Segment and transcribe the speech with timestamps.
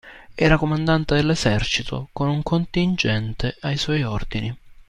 [0.35, 4.57] Era comandante dell'esercito, con un contingente ai suoi ordini.